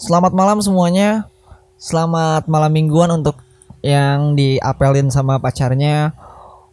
Selamat 0.00 0.32
malam 0.32 0.64
semuanya. 0.64 1.28
Selamat 1.76 2.48
malam 2.48 2.72
mingguan 2.72 3.12
untuk 3.12 3.36
yang 3.84 4.32
diapelin 4.32 5.12
sama 5.12 5.36
pacarnya. 5.36 6.16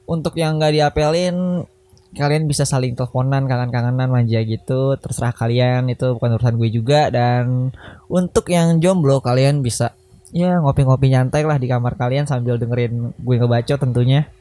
Untuk 0.07 0.39
yang 0.39 0.55
nggak 0.55 0.71
diapelin, 0.71 1.67
kalian 2.15 2.47
bisa 2.47 2.63
saling 2.63 2.95
teleponan, 2.95 3.43
kangen-kangenan, 3.43 4.07
manja 4.07 4.39
gitu. 4.47 4.95
Terserah 4.95 5.35
kalian, 5.35 5.91
itu 5.91 6.15
bukan 6.15 6.39
urusan 6.39 6.55
gue 6.55 6.69
juga. 6.71 7.11
Dan 7.11 7.75
untuk 8.07 8.47
yang 8.47 8.79
jomblo, 8.79 9.19
kalian 9.19 9.59
bisa 9.59 9.91
ya 10.31 10.63
ngopi-ngopi 10.63 11.11
nyantai 11.11 11.43
lah 11.43 11.59
di 11.59 11.67
kamar 11.67 11.99
kalian 11.99 12.31
sambil 12.31 12.55
dengerin 12.55 13.11
gue 13.11 13.35
ngebaca 13.35 13.75
tentunya. 13.75 14.31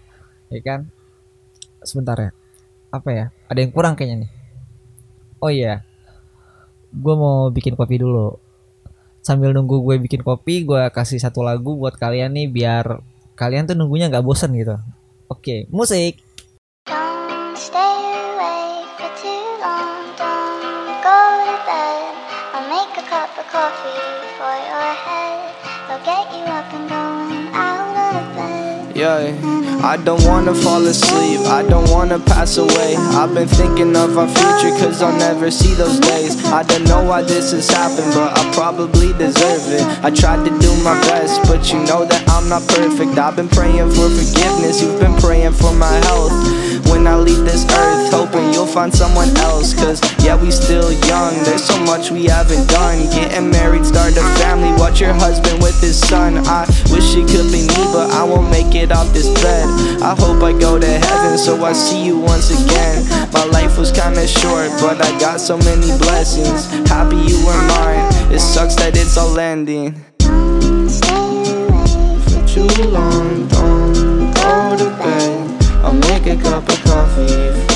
Ya 0.46 0.62
kan? 0.62 0.86
Sebentar 1.82 2.14
ya. 2.22 2.30
Apa 2.94 3.10
ya? 3.10 3.24
Ada 3.50 3.66
yang 3.66 3.74
kurang 3.74 3.98
kayaknya 3.98 4.30
nih. 4.30 4.30
Oh 5.42 5.50
iya. 5.50 5.82
Gue 6.94 7.18
mau 7.18 7.50
bikin 7.50 7.74
kopi 7.74 7.98
dulu 7.98 8.45
sambil 9.26 9.50
nunggu 9.50 9.82
gue 9.82 9.98
bikin 10.06 10.22
kopi 10.22 10.62
gue 10.62 10.86
kasih 10.94 11.18
satu 11.18 11.42
lagu 11.42 11.74
buat 11.74 11.98
kalian 11.98 12.30
nih 12.30 12.46
biar 12.46 13.02
kalian 13.34 13.66
tuh 13.66 13.74
nunggunya 13.74 14.06
nggak 14.06 14.22
bosen 14.22 14.54
gitu 14.54 14.78
oke 15.26 15.66
musik 15.74 16.22
Don't 16.86 17.58
stay 17.58 17.98
awake 18.30 18.94
for 18.94 19.10
too 19.18 19.42
long. 19.58 20.14
Don't 20.14 21.02
go 21.02 21.18
to 21.42 21.56
bed. 21.66 22.14
I'll 22.54 22.70
make 22.70 22.94
a 22.94 23.02
cup 23.10 23.34
of 23.34 23.46
coffee 23.50 24.06
for 24.38 24.54
your 24.54 24.90
head. 24.94 25.50
I'll 25.90 25.98
get 26.06 26.30
you 26.30 26.46
up 26.46 26.70
and 26.70 26.86
going 26.86 27.50
out 27.50 27.96
of 28.14 28.26
bed. 28.38 28.94
Yeah, 28.94 29.34
I 29.82 29.96
don't 29.96 30.24
wanna 30.24 30.54
fall 30.54 30.84
asleep, 30.86 31.40
I 31.46 31.62
don't 31.62 31.88
wanna 31.90 32.18
pass 32.18 32.56
away. 32.56 32.96
I've 32.96 33.34
been 33.34 33.48
thinking 33.48 33.94
of 33.96 34.18
our 34.18 34.26
future, 34.26 34.74
cause 34.78 35.02
I'll 35.02 35.16
never 35.16 35.50
see 35.50 35.74
those 35.74 36.00
days. 36.00 36.44
I 36.46 36.62
don't 36.62 36.84
know 36.84 37.04
why 37.04 37.22
this 37.22 37.52
has 37.52 37.68
happened, 37.68 38.12
but 38.14 38.36
I 38.36 38.52
probably 38.52 39.12
deserve 39.12 39.64
it. 39.72 39.82
I 40.04 40.10
tried 40.10 40.44
to 40.44 40.58
do 40.58 40.74
my 40.82 40.98
best, 41.02 41.42
but 41.48 41.72
you 41.72 41.78
know 41.84 42.04
that 42.04 42.28
I'm 42.28 42.48
not 42.48 42.66
perfect. 42.68 43.18
I've 43.18 43.36
been 43.36 43.48
praying 43.48 43.90
for 43.90 44.08
forgiveness, 44.08 44.82
you've 44.82 45.00
been 45.00 45.16
praying 45.16 45.52
for 45.52 45.72
my 45.72 45.92
health. 46.06 46.32
When 46.90 47.06
I 47.06 47.16
leave 47.16 47.44
this 47.44 47.64
earth, 47.64 48.12
hoping 48.12 48.52
you'll 48.52 48.66
find 48.66 48.94
someone 48.94 49.28
else. 49.38 49.74
Cause 49.74 50.00
yeah, 50.24 50.40
we 50.40 50.50
still 50.50 50.92
young, 51.06 51.34
there's 51.44 51.64
so 51.64 51.78
much 51.84 52.10
we 52.10 52.24
haven't 52.24 52.68
done. 52.68 53.10
Getting 53.10 53.50
married, 53.50 53.84
start 53.84 54.16
a 54.16 54.22
family, 54.40 54.70
watch 54.80 55.00
your 55.00 55.12
husband 55.12 55.62
with 55.62 55.78
his 55.80 55.98
son. 55.98 56.38
I 56.46 56.64
wish 56.90 57.14
it 57.16 57.26
could 57.28 57.50
be 57.50 57.66
me, 57.66 57.82
but 57.92 58.10
I 58.10 58.22
won't 58.24 58.50
make 58.50 58.74
it 58.74 58.92
off 58.92 59.12
this 59.12 59.28
bed. 59.42 59.65
I 60.02 60.14
hope 60.18 60.42
I 60.42 60.52
go 60.52 60.78
to 60.78 60.86
heaven, 60.86 61.38
so 61.38 61.64
I 61.64 61.72
see 61.72 62.04
you 62.04 62.18
once 62.18 62.50
again. 62.50 63.04
My 63.32 63.44
life 63.46 63.78
was 63.78 63.90
kinda 63.90 64.26
short, 64.26 64.70
but 64.80 65.04
I 65.04 65.18
got 65.18 65.40
so 65.40 65.56
many 65.58 65.90
blessings. 65.98 66.66
Happy 66.88 67.16
you 67.16 67.38
were 67.44 67.62
mine, 67.74 68.04
it 68.32 68.40
sucks 68.40 68.74
that 68.76 68.96
it's 68.96 69.16
all 69.16 69.38
ending. 69.38 69.94
Don't 70.18 70.88
stay 70.88 71.66
awake 71.68 72.22
For 72.28 72.42
too 72.46 72.82
long, 72.90 73.48
don't 73.48 74.32
go 74.34 74.76
to 74.76 74.88
bed. 75.00 75.64
I'll 75.84 75.92
make 75.92 76.26
a 76.26 76.36
cup 76.36 76.68
of 76.68 76.84
coffee 76.84 77.75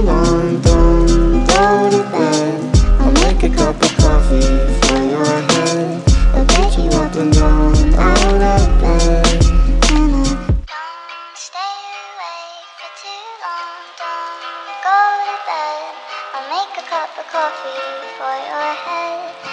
Long, 0.00 0.60
don't 0.60 1.46
go 1.46 1.90
to 1.90 2.02
bed. 2.10 2.76
I'll 3.00 3.12
make 3.12 3.42
a 3.42 3.48
cup 3.54 3.82
of 3.82 3.96
coffee 3.96 4.40
for 4.86 5.02
your 5.02 5.24
head. 5.24 6.02
I'll 6.34 6.44
get 6.44 6.78
you 6.78 6.90
up 6.90 7.14
and 7.14 7.32
down, 7.32 7.94
out 7.94 8.42
of 8.42 8.80
bed. 8.80 9.36
Make 16.48 16.78
a 16.78 16.88
cup 16.88 17.10
of 17.18 17.26
coffee 17.26 17.80
for 18.18 18.36
your 18.48 18.74
head. 18.86 19.45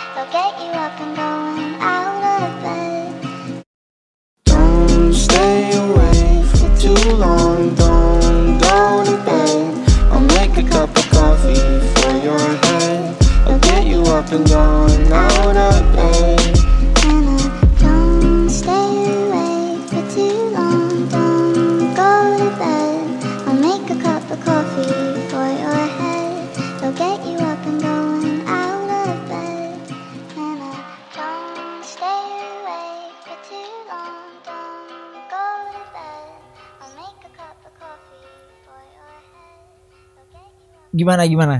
Gimana 41.03 41.27
gimana? 41.27 41.57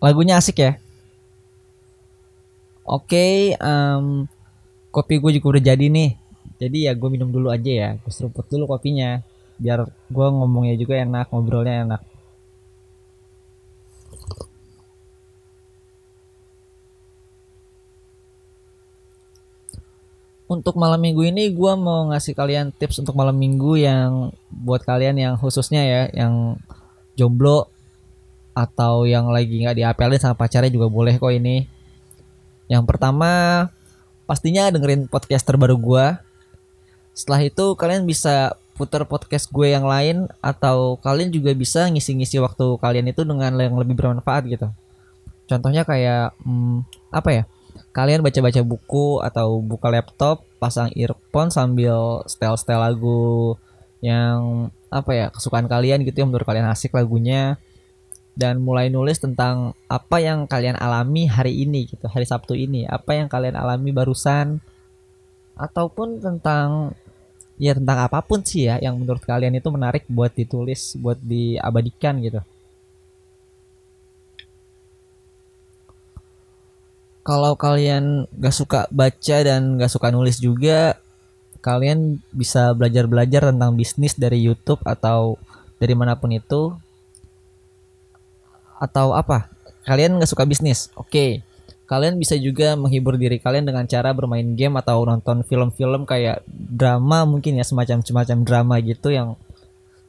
Lagunya 0.00 0.40
asik 0.40 0.64
ya? 0.64 0.72
Oke 2.88 3.54
em, 3.54 4.24
kopi 4.88 5.20
gue 5.20 5.36
juga 5.36 5.56
udah 5.56 5.64
jadi 5.70 5.86
nih. 5.92 6.10
Jadi 6.56 6.88
ya 6.88 6.92
gue 6.96 7.08
minum 7.12 7.28
dulu 7.28 7.52
aja 7.52 7.70
ya. 7.70 7.90
Gue 8.00 8.12
seruput 8.12 8.48
dulu 8.48 8.64
kopinya. 8.64 9.20
Biar 9.60 9.84
gue 9.86 10.26
ngomongnya 10.32 10.74
juga 10.80 10.96
enak 10.96 11.28
ngobrolnya 11.30 11.84
enak. 11.84 12.02
Untuk 20.50 20.74
malam 20.74 20.98
minggu 20.98 21.22
ini 21.30 21.46
gue 21.54 21.72
mau 21.78 22.10
ngasih 22.10 22.34
kalian 22.34 22.74
tips 22.74 22.98
untuk 22.98 23.14
malam 23.14 23.38
minggu 23.38 23.78
yang 23.78 24.34
buat 24.50 24.82
kalian 24.82 25.14
yang 25.14 25.34
khususnya 25.38 25.86
ya 25.86 26.02
yang 26.10 26.58
jomblo 27.14 27.70
atau 28.52 29.06
yang 29.06 29.30
lagi 29.30 29.62
nggak 29.62 29.78
diapelin 29.78 30.20
sama 30.20 30.36
pacarnya 30.36 30.72
juga 30.72 30.90
boleh 30.90 31.16
kok 31.16 31.32
ini. 31.32 31.66
Yang 32.70 32.84
pertama 32.86 33.30
pastinya 34.26 34.70
dengerin 34.70 35.10
podcast 35.10 35.42
terbaru 35.46 35.76
gua. 35.78 36.22
Setelah 37.14 37.42
itu 37.46 37.74
kalian 37.74 38.06
bisa 38.06 38.54
putar 38.80 39.04
podcast 39.04 39.52
gue 39.52 39.76
yang 39.76 39.84
lain 39.84 40.24
atau 40.40 40.96
kalian 41.04 41.28
juga 41.28 41.52
bisa 41.52 41.84
ngisi-ngisi 41.92 42.40
waktu 42.40 42.80
kalian 42.80 43.12
itu 43.12 43.28
dengan 43.28 43.52
yang 43.60 43.76
lebih 43.76 43.92
bermanfaat 43.92 44.48
gitu. 44.48 44.72
Contohnya 45.44 45.84
kayak 45.84 46.32
hmm, 46.40 46.88
apa 47.12 47.30
ya? 47.34 47.42
Kalian 47.92 48.24
baca-baca 48.24 48.62
buku 48.64 49.20
atau 49.20 49.60
buka 49.60 49.92
laptop, 49.92 50.46
pasang 50.56 50.88
earphone 50.96 51.52
sambil 51.52 52.24
setel-setel 52.24 52.80
lagu 52.80 53.60
yang 54.00 54.72
apa 54.88 55.10
ya 55.12 55.26
kesukaan 55.28 55.68
kalian 55.68 56.00
gitu 56.08 56.24
yang 56.24 56.32
menurut 56.32 56.48
kalian 56.48 56.72
asik 56.72 56.96
lagunya 56.96 57.60
dan 58.40 58.56
mulai 58.64 58.88
nulis 58.88 59.20
tentang 59.20 59.76
apa 59.84 60.16
yang 60.16 60.48
kalian 60.48 60.80
alami 60.80 61.28
hari 61.28 61.60
ini 61.60 61.84
gitu 61.84 62.08
hari 62.08 62.24
Sabtu 62.24 62.56
ini. 62.56 62.88
Apa 62.88 63.20
yang 63.20 63.28
kalian 63.28 63.52
alami 63.52 63.92
barusan. 63.92 64.64
Ataupun 65.60 66.24
tentang 66.24 66.96
ya 67.60 67.76
tentang 67.76 68.08
apa 68.08 68.24
pun 68.24 68.40
sih 68.40 68.64
ya 68.72 68.80
yang 68.80 68.96
menurut 68.96 69.20
kalian 69.20 69.52
itu 69.60 69.68
menarik 69.68 70.08
buat 70.08 70.32
ditulis 70.32 70.96
buat 70.96 71.20
diabadikan 71.20 72.16
gitu. 72.24 72.40
Kalau 77.20 77.52
kalian 77.60 78.24
gak 78.40 78.56
suka 78.56 78.80
baca 78.88 79.36
dan 79.44 79.76
gak 79.76 79.92
suka 79.92 80.08
nulis 80.08 80.40
juga 80.40 80.96
kalian 81.60 82.24
bisa 82.32 82.72
belajar-belajar 82.72 83.52
tentang 83.52 83.76
bisnis 83.76 84.16
dari 84.16 84.40
YouTube 84.40 84.80
atau 84.88 85.36
dari 85.76 85.92
mana 85.92 86.16
pun 86.16 86.32
itu 86.32 86.72
atau 88.80 89.12
apa? 89.12 89.52
Kalian 89.84 90.16
nggak 90.16 90.30
suka 90.32 90.48
bisnis? 90.48 90.88
Oke. 90.96 91.44
Kalian 91.84 92.16
bisa 92.16 92.38
juga 92.38 92.78
menghibur 92.78 93.18
diri 93.18 93.42
kalian 93.42 93.66
dengan 93.66 93.84
cara 93.84 94.14
bermain 94.14 94.46
game 94.54 94.78
atau 94.78 95.02
nonton 95.02 95.42
film-film 95.42 96.06
kayak 96.06 96.46
drama 96.48 97.26
mungkin 97.26 97.58
ya 97.58 97.66
semacam 97.66 98.00
semacam 98.06 98.46
drama 98.46 98.74
gitu 98.78 99.10
yang 99.10 99.34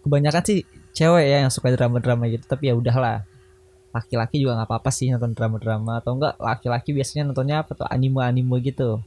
kebanyakan 0.06 0.46
sih 0.46 0.60
cewek 0.94 1.26
ya 1.26 1.38
yang 1.42 1.52
suka 1.52 1.74
drama-drama 1.74 2.30
gitu 2.30 2.46
tapi 2.48 2.70
ya 2.72 2.78
udahlah. 2.78 3.26
Laki-laki 3.92 4.40
juga 4.40 4.62
nggak 4.62 4.70
apa-apa 4.72 4.90
sih 4.94 5.12
nonton 5.12 5.36
drama-drama 5.36 6.00
atau 6.00 6.16
enggak 6.16 6.40
laki-laki 6.40 6.96
biasanya 6.96 7.28
nontonnya 7.28 7.66
apa 7.66 7.76
tuh 7.76 7.90
anime-anime 7.90 8.62
gitu. 8.62 9.02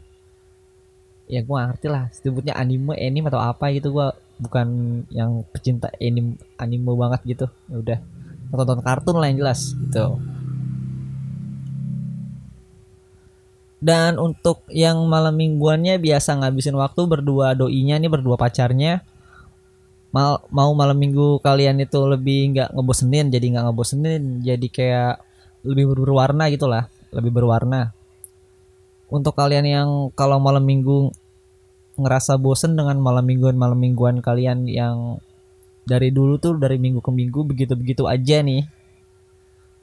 Ya 1.30 1.40
gue 1.40 1.56
ngerti 1.56 1.88
lah 1.88 2.10
sebutnya 2.12 2.52
anime 2.58 2.98
anime 2.98 3.30
atau 3.32 3.40
apa 3.40 3.72
gitu 3.72 3.94
gue 3.94 4.12
bukan 4.42 4.66
yang 5.14 5.46
pecinta 5.54 5.88
anime 6.02 6.36
anime 6.58 6.90
banget 6.98 7.20
gitu 7.22 7.46
ya 7.70 7.76
udah 7.78 7.98
nonton 8.54 8.80
kartun 8.80 9.18
lah 9.18 9.26
yang 9.28 9.42
jelas 9.42 9.74
gitu. 9.74 10.18
Dan 13.84 14.16
untuk 14.16 14.64
yang 14.72 14.96
malam 15.04 15.36
mingguannya 15.36 16.00
biasa 16.00 16.40
ngabisin 16.40 16.72
waktu 16.72 17.04
berdua 17.04 17.52
doinya 17.52 18.00
nih 18.00 18.08
berdua 18.08 18.40
pacarnya. 18.40 19.04
Mal 20.08 20.40
mau 20.48 20.72
malam 20.72 20.96
minggu 20.96 21.42
kalian 21.44 21.82
itu 21.84 22.00
lebih 22.08 22.56
nggak 22.56 22.72
ngebosenin 22.72 23.28
jadi 23.28 23.44
nggak 23.50 23.64
ngebosenin 23.68 24.22
jadi 24.40 24.66
kayak 24.70 25.14
lebih 25.68 25.92
berwarna 25.92 26.48
gitulah 26.48 26.88
lebih 27.12 27.34
berwarna. 27.34 27.92
Untuk 29.12 29.36
kalian 29.36 29.66
yang 29.68 29.88
kalau 30.16 30.40
malam 30.40 30.64
minggu 30.64 31.12
ngerasa 32.00 32.40
bosen 32.40 32.74
dengan 32.74 32.98
malam 32.98 33.22
mingguan 33.22 33.54
malam 33.54 33.76
mingguan 33.76 34.24
kalian 34.24 34.64
yang 34.64 35.20
dari 35.84 36.08
dulu 36.08 36.40
tuh 36.40 36.56
dari 36.56 36.80
minggu 36.80 37.00
ke 37.04 37.10
minggu 37.12 37.40
begitu 37.44 37.72
begitu 37.76 38.02
aja 38.08 38.40
nih. 38.40 38.64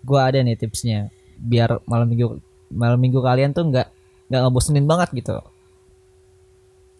Gua 0.01 0.29
ada 0.29 0.41
nih 0.41 0.57
tipsnya 0.57 1.13
biar 1.37 1.81
malam 1.89 2.09
minggu 2.09 2.37
malam 2.73 2.99
minggu 3.01 3.21
kalian 3.21 3.53
tuh 3.53 3.69
nggak 3.69 3.87
nggak 4.29 4.41
ngebosenin 4.41 4.85
banget 4.89 5.09
gitu. 5.13 5.37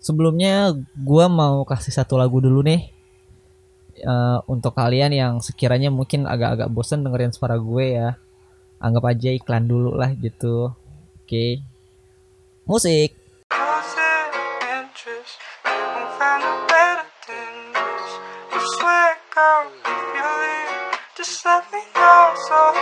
Sebelumnya 0.02 0.74
gua 0.98 1.30
mau 1.30 1.62
kasih 1.66 1.94
satu 1.94 2.18
lagu 2.18 2.42
dulu 2.42 2.66
nih 2.66 2.90
eh, 4.02 4.40
untuk 4.50 4.74
kalian 4.74 5.14
yang 5.14 5.34
sekiranya 5.42 5.94
mungkin 5.94 6.26
agak-agak 6.26 6.70
bosen 6.74 7.06
dengerin 7.06 7.34
suara 7.34 7.58
gue 7.58 7.86
ya. 8.02 8.10
Anggap 8.82 9.14
aja 9.14 9.30
iklan 9.30 9.70
dulu 9.70 9.94
lah 9.94 10.10
gitu. 10.18 10.74
Oke. 11.22 11.62
Musik 12.66 13.21
so 22.52 22.81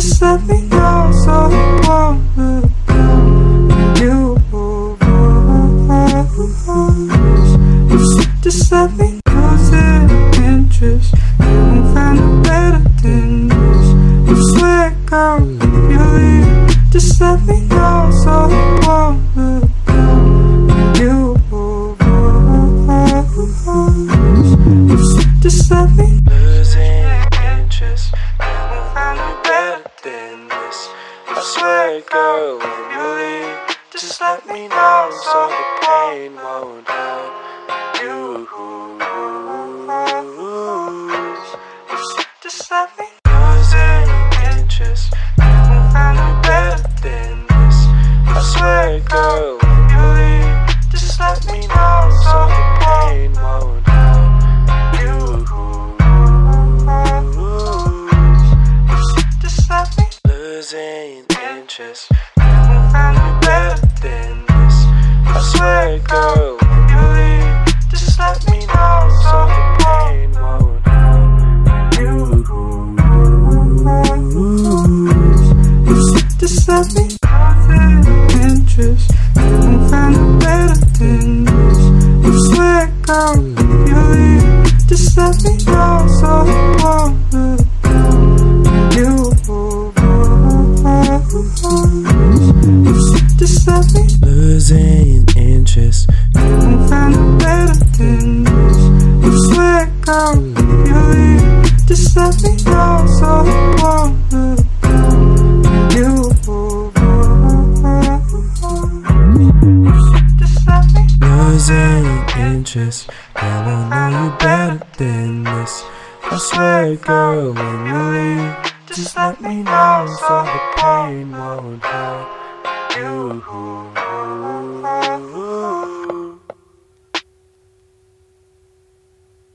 just 0.00 0.22
let 0.22 0.42
me 0.46 0.79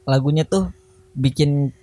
lagunya 0.06 0.46
tuh 0.46 0.70
bikin 1.18 1.74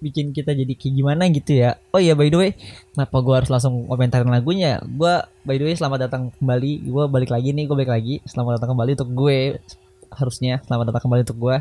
bikin 0.00 0.32
kita 0.32 0.56
jadi 0.56 0.72
kayak 0.72 0.94
gimana 0.96 1.28
gitu 1.28 1.60
ya. 1.60 1.76
Oh 1.92 2.00
iya 2.00 2.16
by 2.16 2.32
the 2.32 2.38
way 2.40 2.50
kenapa 2.96 3.16
gua 3.20 3.44
harus 3.44 3.52
langsung 3.52 3.84
komentarin 3.84 4.32
lagunya? 4.32 4.80
Gua 4.84 5.28
by 5.44 5.60
the 5.60 5.68
way 5.68 5.76
selamat 5.76 6.08
datang 6.08 6.32
kembali. 6.40 6.88
Gua 6.88 7.04
balik 7.08 7.28
lagi 7.28 7.52
nih 7.52 7.68
gue 7.68 7.76
balik 7.76 7.92
lagi. 7.92 8.14
Selamat 8.24 8.60
datang 8.60 8.72
kembali 8.76 8.96
untuk 8.96 9.10
gue 9.12 9.60
harusnya. 10.08 10.64
Selamat 10.64 10.92
datang 10.92 11.02
kembali 11.04 11.20
untuk 11.28 11.38
gua. 11.38 11.56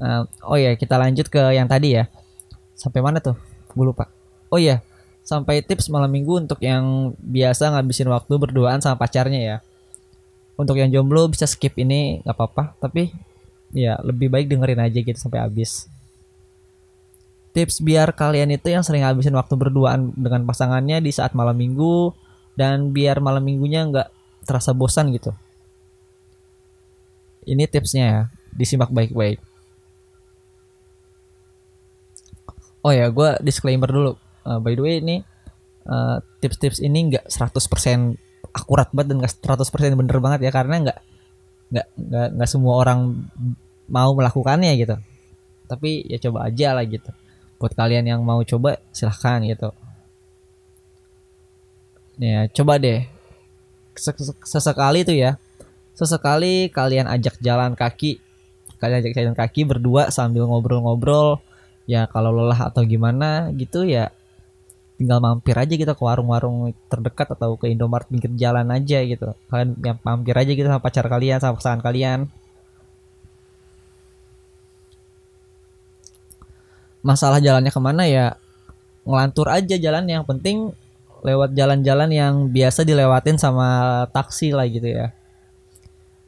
Eh, 0.00 0.22
oh 0.44 0.56
iya 0.56 0.72
kita 0.76 0.96
lanjut 0.96 1.28
ke 1.28 1.40
yang 1.52 1.68
tadi 1.68 2.00
ya. 2.00 2.08
Sampai 2.76 3.04
mana 3.04 3.20
tuh? 3.20 3.36
Gue 3.76 3.92
lupa. 3.92 4.08
Oh 4.48 4.56
iya 4.56 4.80
sampai 5.26 5.58
tips 5.58 5.90
malam 5.90 6.06
minggu 6.06 6.46
untuk 6.46 6.62
yang 6.62 7.10
biasa 7.18 7.74
ngabisin 7.74 8.06
waktu 8.06 8.38
berduaan 8.38 8.78
sama 8.78 8.94
pacarnya 8.94 9.40
ya. 9.42 9.56
Untuk 10.56 10.78
yang 10.78 10.88
jomblo 10.88 11.26
bisa 11.28 11.44
skip 11.44 11.74
ini 11.76 12.22
nggak 12.22 12.32
apa-apa. 12.32 12.78
Tapi 12.78 13.10
ya 13.76 14.00
lebih 14.00 14.32
baik 14.32 14.48
dengerin 14.48 14.80
aja 14.80 14.98
gitu 15.04 15.18
sampai 15.20 15.44
habis. 15.44 15.84
Tips 17.52 17.84
biar 17.84 18.16
kalian 18.16 18.52
itu 18.56 18.72
yang 18.72 18.80
sering 18.80 19.04
habisin 19.04 19.36
waktu 19.36 19.52
berduaan 19.56 20.16
dengan 20.16 20.48
pasangannya 20.48 21.04
di 21.04 21.12
saat 21.12 21.36
malam 21.36 21.56
minggu 21.56 22.12
dan 22.56 22.92
biar 22.96 23.20
malam 23.20 23.44
minggunya 23.44 23.84
nggak 23.84 24.08
terasa 24.48 24.72
bosan 24.72 25.12
gitu. 25.12 25.36
Ini 27.44 27.68
tipsnya 27.68 28.04
ya 28.04 28.20
disimak 28.56 28.88
baik-baik. 28.88 29.38
Oh 32.80 32.92
ya, 32.94 33.12
gue 33.12 33.30
disclaimer 33.44 33.88
dulu. 33.90 34.16
Uh, 34.46 34.62
by 34.62 34.72
the 34.72 34.82
way 34.82 35.02
ini 35.02 35.16
uh, 35.84 36.22
tips-tips 36.40 36.80
ini 36.80 37.12
nggak 37.12 37.28
100% 37.28 38.16
akurat 38.56 38.88
banget 38.94 39.06
dan 39.12 39.16
nggak 39.20 39.34
100% 39.42 40.00
bener 40.00 40.18
banget 40.22 40.40
ya 40.48 40.50
karena 40.54 40.76
nggak 40.86 40.98
nggak 41.66 41.86
nggak 41.98 42.28
nggak 42.38 42.48
semua 42.50 42.78
orang 42.78 43.26
mau 43.90 44.10
melakukannya 44.14 44.72
gitu. 44.78 44.96
Tapi 45.66 46.06
ya 46.06 46.18
coba 46.22 46.46
aja 46.50 46.74
lah 46.76 46.84
gitu. 46.86 47.10
Buat 47.58 47.72
kalian 47.74 48.04
yang 48.06 48.20
mau 48.22 48.42
coba 48.44 48.78
silahkan 48.94 49.42
gitu. 49.46 49.70
Ya 52.16 52.48
coba 52.48 52.80
deh. 52.80 53.04
Sek- 53.96 54.44
Sesekali 54.44 55.04
tuh 55.04 55.16
ya. 55.16 55.36
Sesekali 55.96 56.68
kalian 56.68 57.08
ajak 57.08 57.40
jalan 57.40 57.72
kaki. 57.76 58.20
Kalian 58.80 59.00
ajak 59.04 59.12
jalan 59.16 59.36
kaki 59.36 59.64
berdua 59.64 60.12
sambil 60.12 60.44
ngobrol-ngobrol 60.48 61.40
ya 61.86 62.10
kalau 62.10 62.34
lelah 62.34 62.66
atau 62.66 62.82
gimana 62.82 63.48
gitu 63.54 63.86
ya 63.86 64.10
tinggal 64.98 65.22
mampir 65.22 65.54
aja 65.54 65.70
gitu 65.70 65.86
ke 65.86 66.02
warung-warung 66.02 66.74
terdekat 66.90 67.30
atau 67.30 67.54
ke 67.54 67.70
Indomaret 67.70 68.10
pinggir 68.10 68.32
jalan 68.34 68.66
aja 68.74 69.06
gitu 69.06 69.38
kalian 69.46 69.78
mampir 70.02 70.34
aja 70.34 70.50
gitu 70.50 70.66
sama 70.66 70.82
pacar 70.82 71.06
kalian 71.06 71.38
sama 71.38 71.54
pasangan 71.54 71.78
kalian 71.86 72.26
masalah 77.04 77.40
jalannya 77.40 77.72
ke 77.72 77.80
mana 77.80 78.04
ya 78.08 78.36
ngelantur 79.06 79.46
aja 79.48 79.78
jalan 79.78 80.04
yang 80.10 80.26
penting 80.26 80.74
lewat 81.22 81.54
jalan-jalan 81.54 82.10
yang 82.12 82.34
biasa 82.50 82.86
dilewatin 82.86 83.38
sama 83.38 84.04
taksi 84.14 84.54
lah 84.54 84.66
gitu 84.70 84.86
ya. 84.86 85.10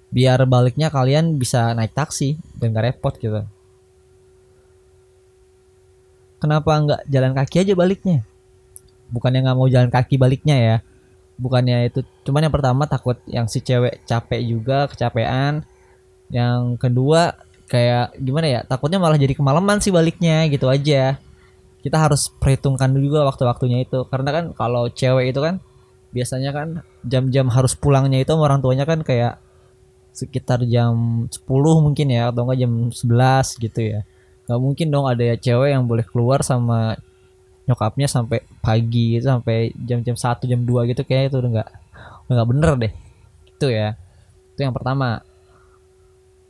Biar 0.09 0.41
baliknya 0.49 0.89
kalian 0.89 1.37
bisa 1.37 1.77
naik 1.77 1.93
taksi 1.93 2.41
dan 2.57 2.73
gak 2.73 2.87
repot 2.97 3.15
gitu. 3.21 3.45
Kenapa 6.39 6.71
nggak 6.71 7.01
jalan 7.11 7.35
kaki 7.35 7.67
aja 7.67 7.75
baliknya? 7.75 8.23
Bukannya 9.11 9.43
nggak 9.43 9.59
mau 9.59 9.67
jalan 9.67 9.91
kaki 9.91 10.15
baliknya 10.15 10.57
ya. 10.57 10.77
Bukannya 11.35 11.91
itu 11.91 12.07
cuman 12.23 12.47
yang 12.47 12.55
pertama 12.55 12.87
takut 12.87 13.19
yang 13.27 13.51
si 13.51 13.59
cewek 13.59 14.07
capek 14.07 14.41
juga 14.47 14.87
kecapean. 14.87 15.67
Yang 16.31 16.79
kedua 16.79 17.35
kayak 17.69 18.17
gimana 18.17 18.47
ya 18.49 18.61
takutnya 18.65 18.97
malah 18.97 19.21
jadi 19.21 19.37
kemalaman 19.37 19.79
sih 19.85 19.93
baliknya 19.93 20.49
gitu 20.49 20.67
aja. 20.67 21.21
Kita 21.79 21.97
harus 22.01 22.33
perhitungkan 22.41 22.91
juga 22.97 23.23
waktu-waktunya 23.29 23.87
itu. 23.87 24.03
Karena 24.11 24.31
kan 24.35 24.45
kalau 24.57 24.91
cewek 24.91 25.31
itu 25.31 25.41
kan 25.45 25.63
biasanya 26.11 26.51
kan 26.57 26.69
jam-jam 27.05 27.53
harus 27.53 27.77
pulangnya 27.77 28.25
itu 28.25 28.33
orang 28.33 28.65
tuanya 28.65 28.89
kan 28.89 29.05
kayak 29.05 29.39
sekitar 30.17 30.65
jam 30.67 31.29
10 31.31 31.47
mungkin 31.85 32.11
ya 32.11 32.33
atau 32.33 32.49
enggak 32.49 32.59
jam 32.65 32.73
11 32.91 33.63
gitu 33.63 33.81
ya. 33.85 34.01
Nggak 34.49 34.61
mungkin 34.65 34.87
dong 34.89 35.07
ada 35.07 35.23
ya 35.23 35.37
cewek 35.39 35.71
yang 35.77 35.85
boleh 35.87 36.03
keluar 36.09 36.41
sama 36.43 36.99
nyokapnya 37.69 38.09
sampai 38.09 38.41
pagi 38.65 39.21
gitu 39.21 39.29
sampai 39.29 39.77
jam-jam 39.77 40.17
1 40.17 40.49
jam 40.49 40.61
2 40.65 40.91
gitu 40.91 41.05
kayak 41.05 41.31
itu 41.31 41.37
udah 41.39 41.51
nggak 41.61 41.71
nggak 42.33 42.49
bener 42.49 42.71
deh. 42.81 42.93
Itu 43.55 43.69
ya. 43.69 43.95
Itu 44.57 44.67
yang 44.67 44.75
pertama 44.75 45.23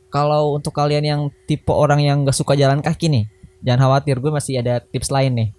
kalau 0.09 0.57
untuk 0.57 0.73
kalian 0.73 1.05
yang 1.05 1.21
tipe 1.45 1.69
orang 1.69 2.01
yang 2.01 2.25
gak 2.25 2.37
suka 2.37 2.57
jalan 2.57 2.81
kaki 2.81 3.09
nih 3.09 3.25
jangan 3.63 3.87
khawatir 3.87 4.15
gue 4.19 4.31
masih 4.31 4.59
ada 4.59 4.79
tips 4.79 5.11
lain 5.11 5.33
nih. 5.35 5.49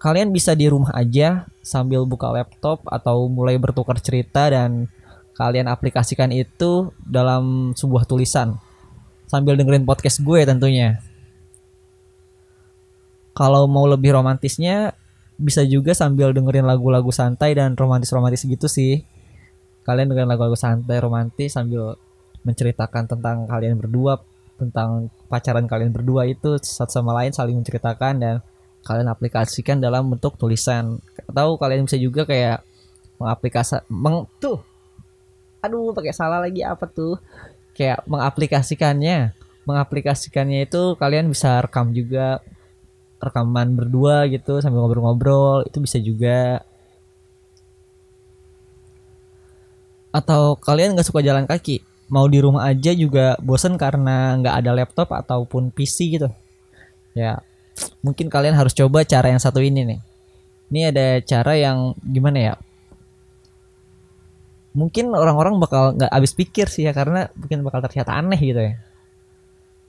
Kalian 0.00 0.36
bisa 0.36 0.52
di 0.52 0.68
rumah 0.68 0.92
aja 0.92 1.48
sambil 1.64 2.04
buka 2.04 2.28
laptop 2.28 2.84
atau 2.92 3.24
mulai 3.32 3.56
bertukar 3.56 3.96
cerita 4.04 4.52
dan 4.52 4.84
kalian 5.32 5.64
aplikasikan 5.64 6.28
itu 6.28 6.92
dalam 7.00 7.72
sebuah 7.72 8.04
tulisan. 8.04 8.60
Sambil 9.24 9.56
dengerin 9.56 9.88
podcast 9.88 10.20
gue 10.20 10.44
tentunya. 10.44 11.00
Kalau 13.32 13.64
mau 13.64 13.88
lebih 13.88 14.12
romantisnya 14.14 14.92
bisa 15.34 15.64
juga 15.66 15.96
sambil 15.96 16.30
dengerin 16.30 16.68
lagu-lagu 16.68 17.10
santai 17.10 17.56
dan 17.56 17.74
romantis-romantis 17.74 18.44
gitu 18.44 18.68
sih. 18.68 19.02
Kalian 19.88 20.12
dengerin 20.12 20.30
lagu-lagu 20.30 20.54
santai 20.54 21.00
romantis 21.00 21.56
sambil 21.56 21.96
menceritakan 22.44 23.08
tentang 23.08 23.48
kalian 23.48 23.80
berdua, 23.80 24.20
tentang 24.60 25.10
pacaran 25.26 25.66
kalian 25.66 25.90
berdua 25.90 26.28
itu 26.28 26.60
satu 26.60 26.92
sama 27.00 27.16
lain 27.16 27.34
saling 27.34 27.56
menceritakan 27.58 28.14
dan 28.20 28.34
kalian 28.84 29.08
aplikasikan 29.10 29.80
dalam 29.80 30.12
bentuk 30.12 30.36
tulisan. 30.36 31.00
Atau 31.26 31.56
kalian 31.56 31.88
bisa 31.88 31.96
juga 31.98 32.28
kayak 32.28 32.62
mengaplikasi 33.18 33.82
meng 33.88 34.28
tuh. 34.38 34.60
Aduh, 35.64 35.96
pakai 35.96 36.12
salah 36.12 36.44
lagi 36.44 36.60
apa 36.60 36.84
tuh? 36.84 37.16
Kayak 37.72 38.04
mengaplikasikannya. 38.04 39.32
Mengaplikasikannya 39.64 40.68
itu 40.68 40.92
kalian 41.00 41.32
bisa 41.32 41.64
rekam 41.64 41.90
juga 41.96 42.44
rekaman 43.24 43.72
berdua 43.72 44.28
gitu 44.28 44.60
sambil 44.60 44.84
ngobrol-ngobrol 44.84 45.64
itu 45.64 45.80
bisa 45.80 45.96
juga 45.96 46.60
atau 50.14 50.54
kalian 50.60 50.94
nggak 50.94 51.08
suka 51.08 51.24
jalan 51.24 51.48
kaki 51.48 51.82
mau 52.12 52.28
di 52.28 52.38
rumah 52.40 52.68
aja 52.68 52.92
juga 52.92 53.36
bosen 53.40 53.80
karena 53.80 54.36
nggak 54.40 54.54
ada 54.60 54.70
laptop 54.76 55.08
ataupun 55.12 55.72
PC 55.72 56.20
gitu 56.20 56.28
ya 57.16 57.40
mungkin 58.04 58.28
kalian 58.28 58.54
harus 58.54 58.76
coba 58.76 59.02
cara 59.02 59.32
yang 59.32 59.40
satu 59.40 59.62
ini 59.62 59.82
nih 59.86 60.00
ini 60.70 60.80
ada 60.90 61.06
cara 61.24 61.52
yang 61.56 61.96
gimana 62.02 62.38
ya 62.38 62.54
mungkin 64.74 65.14
orang-orang 65.14 65.56
bakal 65.62 65.94
nggak 65.94 66.10
habis 66.10 66.34
pikir 66.34 66.66
sih 66.66 66.84
ya 66.84 66.92
karena 66.92 67.30
mungkin 67.38 67.62
bakal 67.62 67.80
terlihat 67.86 68.10
aneh 68.10 68.40
gitu 68.42 68.60
ya 68.60 68.74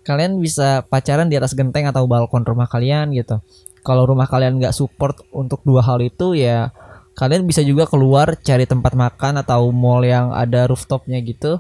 kalian 0.06 0.38
bisa 0.38 0.86
pacaran 0.86 1.28
di 1.28 1.36
atas 1.36 1.58
genteng 1.58 1.90
atau 1.90 2.06
balkon 2.06 2.46
rumah 2.46 2.70
kalian 2.70 3.10
gitu. 3.18 3.42
Kalau 3.82 4.06
rumah 4.06 4.30
kalian 4.30 4.62
nggak 4.62 4.74
support 4.78 5.18
untuk 5.34 5.66
dua 5.66 5.82
hal 5.82 5.98
itu 6.02 6.38
ya 6.38 6.70
kalian 7.18 7.50
bisa 7.50 7.66
juga 7.66 7.90
keluar 7.90 8.38
cari 8.38 8.70
tempat 8.70 8.94
makan 8.94 9.42
atau 9.42 9.74
mall 9.74 10.06
yang 10.06 10.30
ada 10.30 10.70
rooftopnya 10.70 11.18
gitu. 11.26 11.58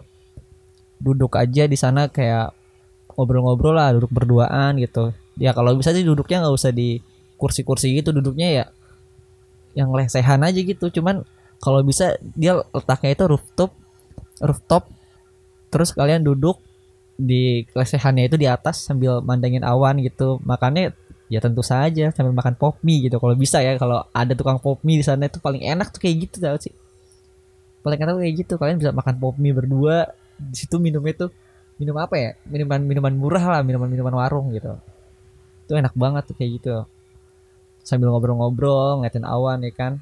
Duduk 1.05 1.37
aja 1.37 1.69
di 1.69 1.77
sana 1.77 2.09
kayak 2.09 2.49
ngobrol-ngobrol 3.13 3.77
lah, 3.77 3.93
duduk 3.93 4.09
berduaan 4.09 4.81
gitu. 4.81 5.13
Ya 5.37 5.53
kalau 5.53 5.77
bisa 5.77 5.93
sih 5.93 6.01
duduknya 6.01 6.41
nggak 6.41 6.55
usah 6.57 6.73
di 6.73 6.97
kursi-kursi 7.37 7.93
gitu, 7.93 8.09
duduknya 8.09 8.49
ya 8.49 8.65
yang 9.77 9.93
lesehan 9.93 10.41
aja 10.41 10.57
gitu. 10.57 10.89
Cuman 10.89 11.21
kalau 11.61 11.85
bisa 11.85 12.17
dia 12.33 12.57
letaknya 12.73 13.13
itu 13.13 13.23
rooftop, 13.29 13.71
rooftop. 14.41 14.89
Terus 15.69 15.93
kalian 15.93 16.25
duduk 16.25 16.57
di 17.15 17.63
lesehannya 17.71 18.27
itu 18.27 18.35
di 18.35 18.47
atas 18.47 18.83
sambil 18.83 19.23
mandangin 19.23 19.63
awan 19.63 20.03
gitu 20.03 20.43
makannya 20.43 20.91
ya 21.31 21.39
tentu 21.41 21.63
saja 21.65 22.11
sambil 22.11 22.35
makan 22.35 22.53
pop 22.59 22.77
mie 22.83 23.07
gitu 23.07 23.17
kalau 23.17 23.33
bisa 23.33 23.63
ya 23.63 23.79
kalau 23.79 24.03
ada 24.11 24.35
tukang 24.35 24.59
pop 24.59 24.83
mie 24.83 24.99
di 25.01 25.05
sana 25.05 25.25
itu 25.25 25.39
paling 25.39 25.63
enak 25.63 25.89
tuh 25.89 26.03
kayak 26.03 26.27
gitu 26.27 26.37
tau 26.43 26.59
sih 26.59 26.75
paling 27.81 27.97
enak 27.97 28.13
tuh 28.19 28.21
kayak 28.21 28.35
gitu 28.45 28.53
kalian 28.59 28.77
bisa 28.77 28.91
makan 28.91 29.15
pop 29.17 29.35
mie 29.39 29.55
berdua 29.55 30.11
di 30.35 30.55
situ 30.55 30.75
minumnya 30.77 31.27
tuh 31.27 31.31
minum 31.79 31.95
apa 31.99 32.15
ya? 32.15 32.29
Minuman 32.47 32.81
minuman 32.83 33.13
murah 33.15 33.43
lah 33.43 33.61
minuman 33.61 33.87
minuman 33.87 34.15
warung 34.15 34.51
gitu. 34.55 34.75
Itu 35.67 35.75
enak 35.75 35.95
banget 35.95 36.23
tuh 36.31 36.35
kayak 36.37 36.51
gitu. 36.61 36.75
Sambil 37.85 38.09
ngobrol-ngobrol 38.11 39.01
ngeliatin 39.01 39.27
awan 39.27 39.63
ya 39.63 39.71
kan? 39.71 39.93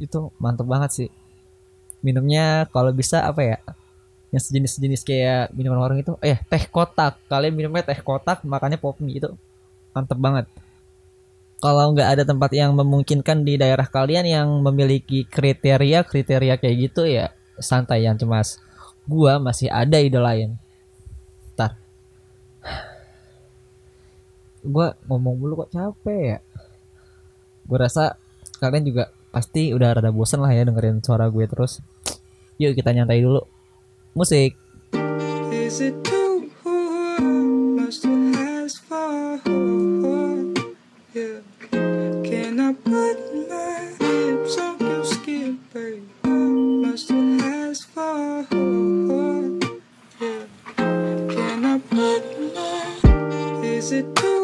Itu 0.00 0.32
mantep 0.40 0.66
banget 0.66 0.90
sih. 0.94 1.08
Minumnya 2.00 2.68
kalau 2.70 2.94
bisa 2.94 3.26
apa 3.26 3.42
ya? 3.42 3.58
Yang 4.28 4.52
sejenis-sejenis 4.52 5.02
kayak 5.08 5.44
minuman 5.56 5.80
warung 5.80 6.00
itu 6.00 6.14
eh 6.24 6.40
teh 6.48 6.64
kotak. 6.68 7.20
Kalian 7.28 7.54
minumnya 7.56 7.84
teh 7.84 7.98
kotak 7.98 8.44
makannya 8.44 8.78
pop 8.80 8.96
mie 9.00 9.20
itu. 9.20 9.30
Mantep 9.92 10.18
banget. 10.20 10.46
Kalau 11.58 11.90
nggak 11.90 12.08
ada 12.14 12.22
tempat 12.22 12.54
yang 12.54 12.70
memungkinkan 12.70 13.42
di 13.42 13.58
daerah 13.58 13.82
kalian 13.90 14.22
yang 14.30 14.48
memiliki 14.62 15.26
kriteria 15.26 16.06
kriteria 16.06 16.54
kayak 16.54 16.76
gitu 16.86 17.02
ya 17.02 17.34
santai 17.58 18.06
yang 18.06 18.14
cemas 18.14 18.62
gua 19.08 19.40
masih 19.40 19.72
ada 19.72 19.96
ide 19.98 20.20
lain. 20.20 20.60
Ntar. 21.56 21.74
Gua 24.62 24.92
ngomong 25.08 25.34
mulu 25.40 25.64
kok 25.64 25.72
capek 25.72 26.20
ya. 26.36 26.38
Gua 27.64 27.78
rasa 27.88 28.20
kalian 28.60 28.84
juga 28.84 29.04
pasti 29.28 29.70
udah 29.70 29.94
rada 29.96 30.10
bosen 30.10 30.42
lah 30.42 30.50
ya 30.52 30.66
dengerin 30.66 31.00
suara 31.04 31.30
gue 31.30 31.44
terus. 31.46 31.78
Yuk 32.58 32.74
kita 32.74 32.90
nyantai 32.90 33.22
dulu. 33.22 33.44
Musik. 34.18 34.58
Is 35.48 35.78
it 35.78 36.17
it 53.98 54.14
too 54.14 54.37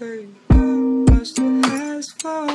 Take 0.00 0.28
must 0.48 1.36
have 1.36 2.06
for 2.22 2.49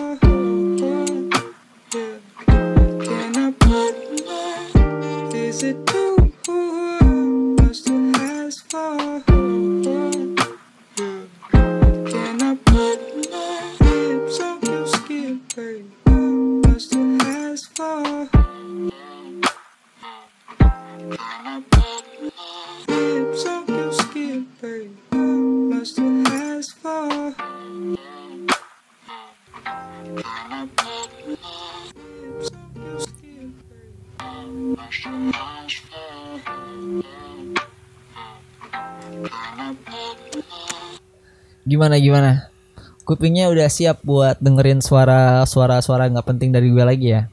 Gimana 41.66 41.98
gimana? 41.98 42.32
Kupingnya 43.06 43.50
udah 43.50 43.70
siap 43.70 44.02
buat 44.06 44.38
dengerin 44.38 44.82
suara 44.82 45.46
suara 45.50 45.82
suara 45.82 46.10
nggak 46.10 46.26
penting 46.26 46.50
dari 46.54 46.70
gue 46.70 46.86
lagi 46.86 47.08
ya. 47.14 47.30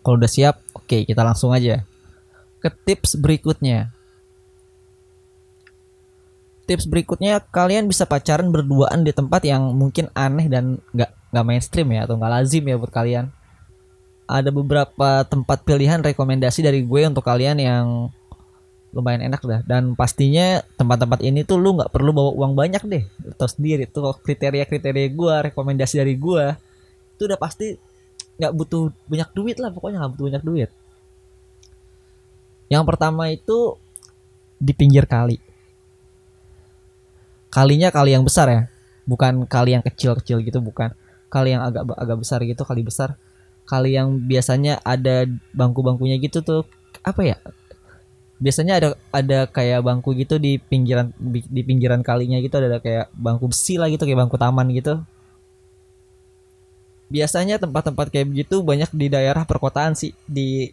Kalau 0.00 0.16
udah 0.18 0.30
siap, 0.30 0.60
oke 0.72 1.04
kita 1.04 1.20
langsung 1.22 1.52
aja 1.52 1.84
ke 2.62 2.70
tips 2.70 3.18
berikutnya. 3.18 3.90
Tips 6.62 6.86
berikutnya 6.86 7.42
kalian 7.42 7.90
bisa 7.90 8.06
pacaran 8.06 8.54
berduaan 8.54 9.02
di 9.02 9.10
tempat 9.10 9.42
yang 9.42 9.74
mungkin 9.74 10.06
aneh 10.14 10.46
dan 10.46 10.78
nggak 10.94 11.10
nggak 11.34 11.44
mainstream 11.44 11.90
ya 11.90 12.06
atau 12.06 12.14
nggak 12.14 12.32
lazim 12.38 12.62
ya 12.62 12.78
buat 12.78 12.94
kalian. 12.94 13.34
Ada 14.26 14.48
beberapa 14.54 15.26
tempat 15.26 15.66
pilihan 15.66 16.00
rekomendasi 16.00 16.64
dari 16.64 16.86
gue 16.86 17.00
untuk 17.04 17.26
kalian 17.26 17.58
yang 17.58 17.86
lumayan 18.92 19.24
enak 19.32 19.42
dah. 19.42 19.60
Dan 19.64 19.96
pastinya 19.96 20.60
tempat-tempat 20.76 21.24
ini 21.24 21.42
tuh 21.42 21.58
lu 21.58 21.74
nggak 21.80 21.90
perlu 21.90 22.12
bawa 22.12 22.30
uang 22.36 22.52
banyak 22.54 22.82
deh. 22.86 23.04
Atau 23.34 23.48
sendiri 23.48 23.88
tuh 23.88 24.12
kriteria 24.20 24.68
kriteria 24.68 25.08
gue 25.10 25.34
rekomendasi 25.52 26.00
dari 26.00 26.14
gue 26.16 26.54
itu 27.16 27.22
udah 27.28 27.40
pasti 27.40 27.76
nggak 28.40 28.52
butuh 28.56 28.90
banyak 29.08 29.30
duit 29.36 29.56
lah 29.60 29.70
pokoknya 29.72 30.02
nggak 30.04 30.12
butuh 30.16 30.26
banyak 30.28 30.44
duit. 30.44 30.70
Yang 32.72 32.84
pertama 32.88 33.28
itu 33.32 33.76
di 34.56 34.72
pinggir 34.72 35.04
kali. 35.08 35.40
Kalinya 37.52 37.92
kali 37.92 38.16
yang 38.16 38.24
besar 38.24 38.48
ya 38.48 38.62
bukan 39.04 39.44
kali 39.44 39.76
yang 39.76 39.84
kecil-kecil 39.84 40.40
gitu 40.44 40.60
bukan. 40.60 40.92
Kali 41.32 41.56
yang 41.56 41.64
agak 41.64 41.88
agak 41.96 42.16
besar 42.20 42.44
gitu 42.44 42.62
kali 42.64 42.84
besar 42.84 43.16
kali 43.72 43.96
yang 43.96 44.20
biasanya 44.20 44.76
ada 44.84 45.24
bangku-bangkunya 45.56 46.20
gitu 46.20 46.44
tuh 46.44 46.68
apa 47.00 47.24
ya? 47.24 47.36
Biasanya 48.36 48.76
ada 48.76 48.88
ada 49.08 49.38
kayak 49.48 49.80
bangku 49.80 50.12
gitu 50.12 50.36
di 50.36 50.60
pinggiran 50.60 51.16
di, 51.16 51.62
pinggiran 51.64 52.04
kalinya 52.04 52.36
gitu 52.44 52.60
ada 52.60 52.76
kayak 52.84 53.08
bangku 53.16 53.48
besi 53.48 53.80
lah 53.80 53.88
gitu 53.88 54.04
kayak 54.04 54.28
bangku 54.28 54.36
taman 54.36 54.68
gitu. 54.76 55.00
Biasanya 57.08 57.56
tempat-tempat 57.56 58.12
kayak 58.12 58.28
begitu 58.28 58.60
banyak 58.60 58.92
di 58.92 59.08
daerah 59.08 59.48
perkotaan 59.48 59.96
sih 59.96 60.12
di 60.28 60.68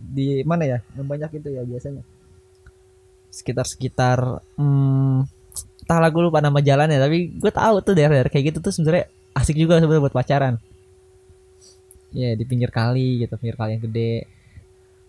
di 0.00 0.40
mana 0.48 0.64
ya? 0.64 0.78
Yang 0.96 1.06
banyak 1.12 1.30
itu 1.36 1.48
ya 1.52 1.62
biasanya. 1.68 2.02
Sekitar 3.28 3.66
sekitar 3.68 4.18
hmm, 4.56 5.28
entah 5.82 5.98
lah 5.98 6.08
gue 6.08 6.22
lupa 6.22 6.38
nama 6.38 6.62
jalannya 6.62 6.96
tapi 6.96 7.34
gue 7.34 7.52
tahu 7.52 7.82
tuh 7.82 7.92
daerah-daerah 7.98 8.30
kayak 8.30 8.54
gitu 8.54 8.58
tuh 8.62 8.72
sebenarnya 8.72 9.10
asik 9.34 9.56
juga 9.58 9.82
sebenarnya 9.82 10.04
buat 10.06 10.14
pacaran 10.14 10.54
ya 12.12 12.36
di 12.36 12.44
pinggir 12.44 12.68
kali 12.68 13.24
gitu 13.24 13.34
pinggir 13.40 13.56
kali 13.56 13.76
yang 13.76 13.84
gede. 13.88 14.28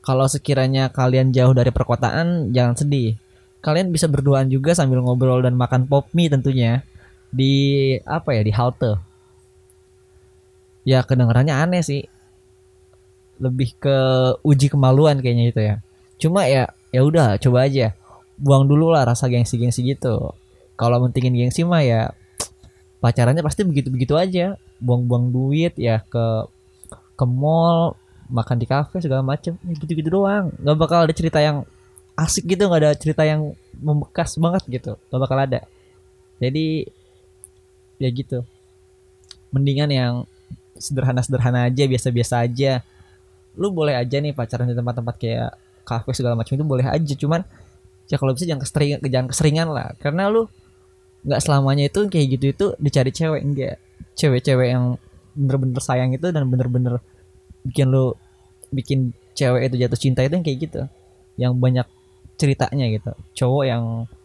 Kalau 0.03 0.27
sekiranya 0.27 0.91
kalian 0.91 1.31
jauh 1.31 1.55
dari 1.55 1.71
perkotaan 1.71 2.51
jangan 2.51 2.75
sedih. 2.75 3.15
Kalian 3.63 3.95
bisa 3.95 4.11
berduaan 4.11 4.51
juga 4.51 4.75
sambil 4.75 4.99
ngobrol 4.99 5.39
dan 5.39 5.55
makan 5.55 5.87
pop 5.87 6.11
mie 6.11 6.27
tentunya. 6.27 6.83
Di 7.31 7.95
apa 8.03 8.35
ya 8.35 8.43
di 8.43 8.51
halte. 8.51 8.99
Ya 10.83 10.99
kedengarannya 11.07 11.55
aneh 11.55 11.79
sih. 11.79 12.03
Lebih 13.39 13.79
ke 13.79 13.97
uji 14.43 14.67
kemaluan 14.67 15.23
kayaknya 15.23 15.45
itu 15.47 15.61
ya. 15.63 15.75
Cuma 16.19 16.51
ya 16.51 16.75
ya 16.91 17.01
udah 17.07 17.39
coba 17.39 17.63
aja. 17.63 17.95
Buang 18.35 18.67
dulu 18.67 18.91
lah 18.91 19.07
rasa 19.07 19.31
gengsi 19.31 19.55
gengsi 19.55 19.87
gitu. 19.87 20.35
Kalau 20.75 20.99
mentingin 20.99 21.31
gengsi 21.31 21.63
mah 21.63 21.79
ya 21.79 22.11
pacarannya 22.99 23.39
pasti 23.39 23.63
begitu 23.63 23.87
begitu 23.87 24.19
aja. 24.19 24.59
Buang-buang 24.83 25.31
duit 25.31 25.79
ya 25.79 26.03
ke 26.03 26.51
ke 27.23 27.25
mall 27.25 27.95
makan 28.27 28.59
di 28.59 28.67
kafe 28.67 28.99
segala 28.99 29.23
macem. 29.23 29.55
Ya 29.63 29.73
gitu 29.79 29.91
gitu 29.95 30.09
doang. 30.11 30.51
Nggak 30.59 30.77
bakal 30.77 30.99
ada 31.07 31.13
cerita 31.15 31.39
yang 31.39 31.63
asik 32.19 32.45
gitu 32.45 32.67
nggak 32.69 32.81
ada 32.83 32.91
cerita 32.93 33.23
yang 33.23 33.55
membekas 33.79 34.35
banget 34.35 34.63
gitu. 34.67 34.99
Nggak 35.09 35.21
bakal 35.23 35.37
ada. 35.39 35.59
Jadi 36.43 36.87
ya 37.97 38.09
gitu. 38.11 38.43
Mendingan 39.55 39.89
yang 39.89 40.13
sederhana-sederhana 40.77 41.69
aja 41.69 41.83
biasa-biasa 41.87 42.43
aja. 42.43 42.81
Lu 43.55 43.69
boleh 43.69 43.95
aja 43.95 44.17
nih 44.19 44.33
pacaran 44.33 44.67
di 44.67 44.75
tempat-tempat 44.75 45.15
kayak 45.15 45.51
kafe 45.87 46.11
segala 46.17 46.35
macam 46.35 46.53
itu 46.57 46.65
boleh 46.65 46.85
aja. 46.89 47.13
Cuman 47.15 47.45
ya 48.11 48.19
kalau 48.19 48.35
bisa 48.35 48.43
jangan 48.49 48.65
keseringan 48.65 48.99
jangan 49.07 49.27
keseringan 49.29 49.67
lah. 49.71 49.87
Karena 50.01 50.27
lu 50.27 50.49
nggak 51.23 51.39
selamanya 51.39 51.87
itu 51.87 51.99
kayak 52.11 52.27
gitu 52.35 52.45
itu 52.51 52.65
dicari 52.81 53.11
cewek 53.13 53.41
enggak. 53.45 53.75
Cewek-cewek 54.13 54.67
yang 54.73 54.97
bener-bener 55.33 55.81
sayang 55.81 56.13
itu 56.13 56.29
dan 56.29 56.45
bener-bener 56.45 57.01
bikin 57.63 57.87
lu 57.89 58.13
bikin 58.69 59.15
cewek 59.33 59.69
itu 59.69 59.75
jatuh 59.81 59.99
cinta 59.99 60.19
itu 60.21 60.33
yang 60.33 60.45
kayak 60.45 60.59
gitu. 60.69 60.81
Yang 61.37 61.53
banyak 61.57 61.87
ceritanya 62.37 62.85
gitu. 62.89 63.11
Cowok 63.37 63.63
yang 63.65 63.83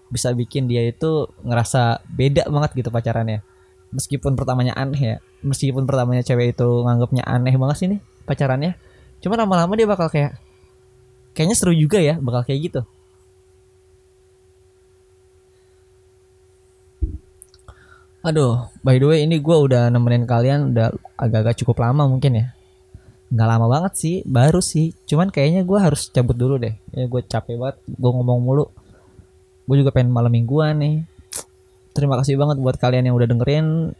bisa 0.09 0.33
bikin 0.33 0.68
dia 0.68 0.88
itu 0.88 1.29
ngerasa 1.44 2.01
beda 2.09 2.48
banget 2.48 2.70
gitu 2.77 2.88
pacarannya. 2.92 3.40
Meskipun 3.92 4.37
pertamanya 4.37 4.77
aneh 4.77 5.01
ya. 5.01 5.16
Meskipun 5.44 5.88
pertamanya 5.88 6.24
cewek 6.24 6.57
itu 6.57 6.68
nganggapnya 6.85 7.24
aneh 7.24 7.55
banget 7.57 7.77
sih 7.79 7.88
nih 7.88 8.01
pacarannya. 8.29 8.77
Cuma 9.24 9.35
lama-lama 9.38 9.72
dia 9.74 9.88
bakal 9.88 10.12
kayak 10.12 10.37
kayaknya 11.33 11.57
seru 11.57 11.72
juga 11.72 12.03
ya 12.03 12.18
bakal 12.18 12.44
kayak 12.44 12.61
gitu. 12.72 12.81
Aduh 18.18 18.68
by 18.83 18.98
the 18.98 19.07
way 19.09 19.18
ini 19.24 19.40
gue 19.40 19.57
udah 19.57 19.88
nemenin 19.88 20.29
kalian 20.29 20.74
udah 20.74 20.92
agak-agak 21.16 21.64
cukup 21.64 21.81
lama 21.81 22.05
mungkin 22.11 22.35
ya 22.35 22.58
nggak 23.28 23.48
lama 23.48 23.66
banget 23.68 23.92
sih 23.96 24.16
baru 24.24 24.60
sih. 24.64 24.96
Cuman 25.04 25.28
kayaknya 25.28 25.62
gue 25.64 25.78
harus 25.78 26.08
cabut 26.08 26.36
dulu 26.36 26.56
deh. 26.56 26.74
Ya 26.92 27.04
gue 27.04 27.20
capek 27.24 27.56
banget 27.60 27.76
gue 27.84 28.10
ngomong 28.10 28.40
mulu. 28.40 28.64
Gue 29.68 29.76
juga 29.80 29.92
pengen 29.92 30.12
malam 30.12 30.32
mingguan 30.32 30.80
nih. 30.80 31.04
Terima 31.92 32.16
kasih 32.20 32.40
banget 32.40 32.56
buat 32.58 32.76
kalian 32.80 33.08
yang 33.08 33.16
udah 33.16 33.28
dengerin. 33.28 33.92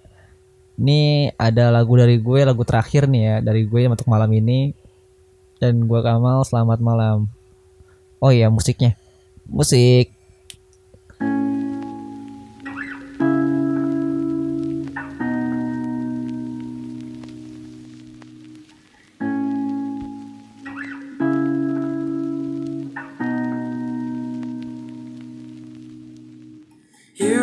Ini 0.79 1.35
ada 1.35 1.75
lagu 1.75 1.99
dari 1.99 2.17
gue 2.23 2.41
lagu 2.47 2.63
terakhir 2.63 3.11
nih 3.11 3.23
ya 3.23 3.37
dari 3.43 3.67
gue 3.69 3.81
untuk 3.87 4.09
malam 4.09 4.31
ini. 4.33 4.73
Dan 5.59 5.87
gue 5.87 6.01
Kamal 6.01 6.47
selamat 6.47 6.79
malam. 6.81 7.27
Oh 8.19 8.31
iya 8.31 8.51
musiknya. 8.51 8.95
Musik 9.47 10.18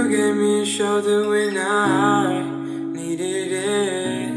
You 0.06 0.12
gave 0.16 0.36
me 0.36 0.62
a 0.62 0.66
shoulder 0.66 1.28
when 1.28 1.58
I 1.58 2.44
needed 2.94 3.52
it. 3.52 4.30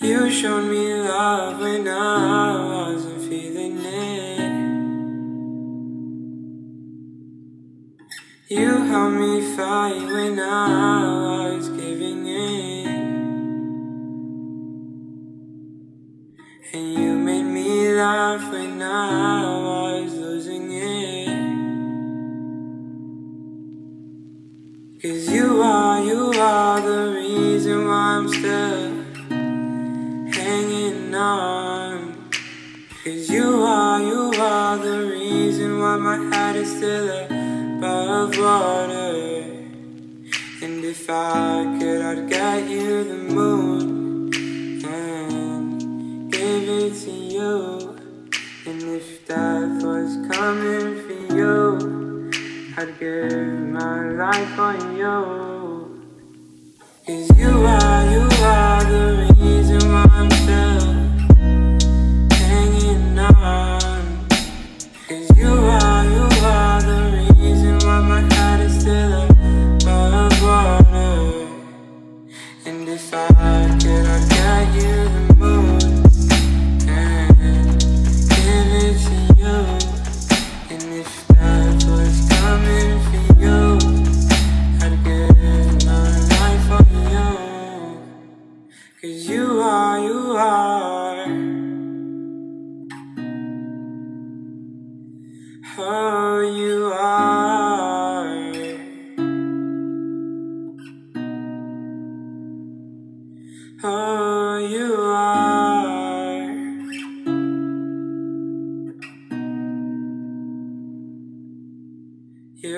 You 0.00 0.30
showed 0.30 0.70
me 0.70 0.94
love 1.02 1.58
when 1.58 1.88
I 1.88 2.64
wasn't 2.64 3.22
feeling 3.28 3.76
it. 3.84 4.52
You 8.48 8.76
helped 8.84 9.16
me 9.16 9.56
fight 9.56 10.06
when 10.12 10.38
I 10.38 11.27
my 35.98 36.16
heart 36.16 36.56
is 36.56 36.70
still 36.76 37.08
above 37.08 38.36
water. 38.38 39.38
And 40.62 40.84
if 40.84 41.08
I 41.10 41.76
could, 41.78 42.02
I'd 42.02 42.28
get 42.28 42.68
you 42.68 43.04
the 43.04 43.14
moon 43.34 44.84
and 44.84 46.30
give 46.30 46.68
it 46.68 46.94
to 47.04 47.10
you. 47.10 47.96
And 48.66 48.82
if 48.82 49.26
death 49.26 49.82
was 49.82 50.16
coming 50.30 51.00
for 51.04 51.34
you, 51.34 52.30
I'd 52.76 52.98
give 52.98 53.32
my 53.70 54.10
life 54.10 54.48
for 54.56 54.74
you. 54.96 55.47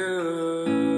you. 0.00 0.89